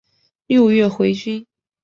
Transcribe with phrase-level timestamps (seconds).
[0.47, 1.45] 六月回军。